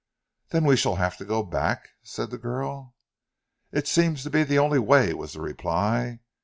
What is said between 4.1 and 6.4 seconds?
to be the only way," was the reply.